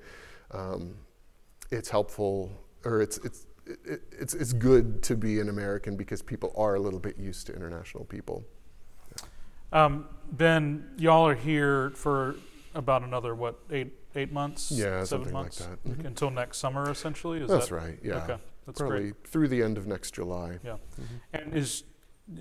[0.50, 0.94] um,
[1.70, 2.50] it's helpful
[2.84, 6.80] or it's it's it, it's it's good to be an American because people are a
[6.80, 8.44] little bit used to international people.
[9.72, 12.36] Um, ben, y'all are here for
[12.74, 14.70] about another what eight eight months?
[14.70, 15.98] Yeah, seven something months like that.
[15.98, 16.06] Mhm.
[16.06, 17.40] until next summer, essentially.
[17.40, 17.98] Is That's that right.
[18.02, 18.36] Yeah, Okay,
[18.66, 19.26] that's probably great.
[19.26, 20.58] through the end of next July.
[20.64, 20.76] Yeah.
[21.00, 21.06] Mhm.
[21.32, 21.84] And is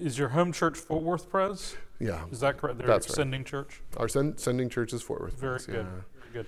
[0.01, 1.76] is your home church Fort Worth Pres?
[1.99, 2.78] Yeah, Is that correct?
[2.78, 3.15] They're That's right.
[3.15, 3.82] sending church.
[3.97, 5.34] our send, sending church is Fort Worth.
[5.38, 5.76] Very Pres, good.
[5.86, 6.01] yeah.
[6.21, 6.45] Very good.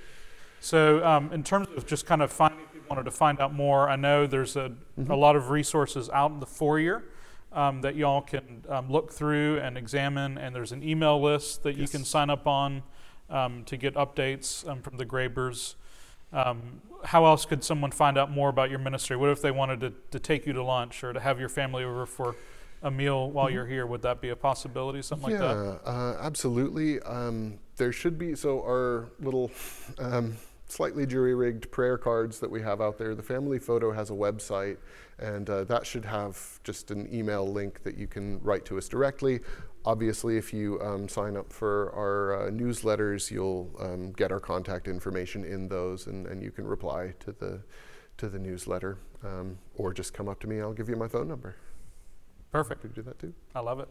[0.61, 3.53] So, um, in terms of just kind of finding, if you wanted to find out
[3.53, 5.17] more, I know there's a, a Mhm.
[5.17, 7.03] lot of resources out in the foyer
[7.51, 11.76] um, that y'all can um, look through and examine, and there's an email list that
[11.76, 12.84] you can sign up on
[13.30, 15.76] um, to get updates um, from the Grabers.
[16.34, 19.15] Um, how else could someone find out more about your ministry?
[19.15, 21.84] What if they wanted to, to take you to lunch or to have your family
[21.84, 22.36] over for
[22.82, 23.53] a meal while Mhm.
[23.53, 23.86] you're here?
[23.86, 25.01] Would that be a possibility?
[25.01, 25.89] Something yeah, like that?
[25.89, 26.99] uh, absolutely.
[27.01, 29.51] Um, there should be so our little
[29.99, 30.36] um,
[30.67, 33.13] slightly jury-rigged prayer cards that we have out there.
[33.15, 34.78] The family photo has a website,
[35.19, 38.88] and uh, that should have just an email link that you can write to us
[38.89, 39.41] directly.
[39.86, 44.88] Obviously, if you um, sign up for our uh, newsletters, you'll um, get our contact
[44.88, 47.61] information in those, and, and you can reply to the
[48.17, 50.59] to the newsletter, um, or just come up to me.
[50.61, 51.55] I'll give you my phone number.
[52.51, 52.81] Perfect.
[52.83, 53.33] To do that too.
[53.53, 53.89] I love it.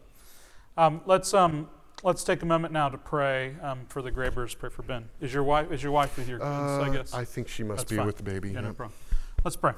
[0.77, 1.69] Um, let's um,
[2.03, 4.57] let's take a moment now to pray um, for the Grabers.
[4.57, 5.07] Pray for Ben.
[5.21, 6.49] Is your wife is your wife with your kids?
[6.49, 7.13] I Uh, guess.
[7.13, 8.05] I think she must That's be fine.
[8.07, 8.51] with the baby.
[8.51, 8.61] yeah.
[8.61, 8.97] no problem.
[9.43, 9.73] Let's pray.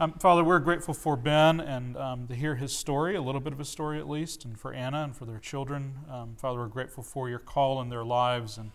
[0.00, 3.52] Um, Father, we're grateful for Ben and um, to hear his story, a little bit
[3.52, 5.96] of his story at least, and for Anna and for their children.
[6.08, 8.70] Um, Father, we're grateful for your call in their lives and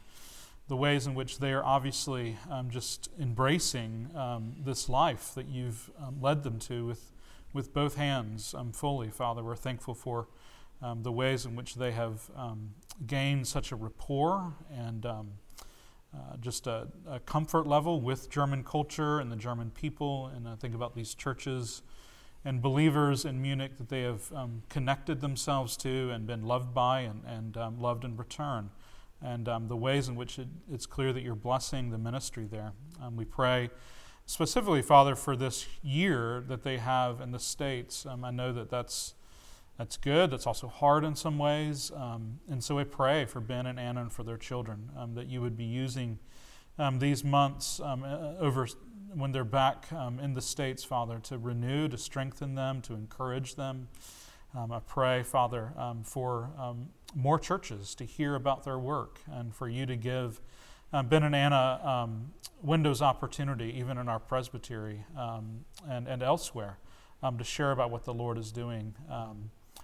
[0.67, 5.89] the ways in which they are obviously um, just embracing um, this life that you've
[5.97, 7.13] um, led them to with,
[7.53, 9.09] with both hands fully.
[9.09, 10.28] Father, we're thankful for
[10.82, 12.30] the ways in which they have
[13.07, 15.05] gained such a rapport and
[16.16, 20.32] uh, just a, a comfort level with German culture and the German people.
[20.36, 21.82] And I think about these churches
[22.45, 27.01] and believers in Munich that they have um, connected themselves to and been loved by
[27.01, 28.70] and, and um, loved in return.
[29.22, 32.74] And um, the ways in which it, it's clear that you're blessing the ministry there.
[33.01, 33.70] Um, we pray
[34.26, 38.05] specifically, Father, for this year that they have in the States.
[38.05, 39.16] Um, I know that that's
[39.78, 40.30] that's good.
[40.32, 41.91] That's also hard in some ways.
[41.95, 45.28] Um, and so we pray for Ben and Anna and for their children um, that
[45.28, 46.19] you would be using
[46.78, 48.67] um, these months um, uh, over
[49.13, 53.55] when they're back um, in the States, Father, to renew, to strengthen them, to encourage
[53.55, 53.88] them.
[54.55, 56.51] I pray, Father, for
[57.15, 60.41] more churches to hear about their work and for you to give
[60.91, 66.78] Ben and Anna um, windows opportunity, even in our presbytery um, and, and elsewhere,
[67.24, 68.93] um, to share about what the Lord is doing.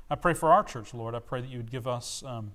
[0.09, 1.15] I pray for our church, Lord.
[1.15, 2.53] I pray that you would give us um,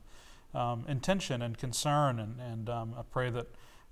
[0.55, 3.47] um, intention and concern, and, and um, I pray that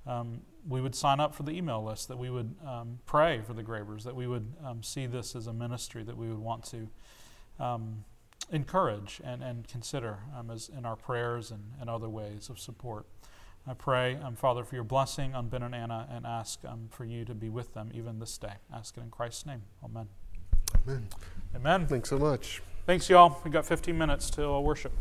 [0.07, 3.55] um, we would sign up for the email list, that we would um, pray for
[3.55, 6.65] the Grabers, that we would um, see this as a ministry that we would want
[6.65, 6.89] to
[7.61, 8.05] um,
[8.51, 13.07] encourage and, and consider um, as in our prayers and, and other ways of support.
[13.67, 17.05] I pray, um, Father, for your blessing on Ben and Anna and ask um, for
[17.05, 18.55] you to be with them even this day.
[18.75, 19.63] Ask it in Christ's name.
[19.85, 20.09] Amen.
[20.85, 21.07] Amen.
[21.55, 21.87] Amen.
[21.87, 22.61] Thanks so much.
[22.85, 23.41] Thanks, y'all.
[23.45, 24.93] we got 15 minutes till worship.